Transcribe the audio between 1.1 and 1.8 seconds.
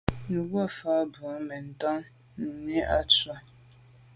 bɔ̀ mə̀mbâ